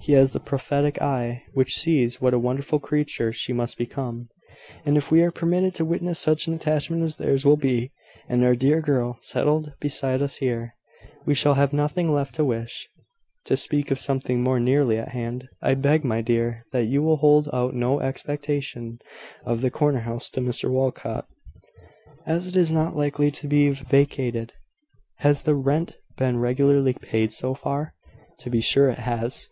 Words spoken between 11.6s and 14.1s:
nothing left to wish." "To speak of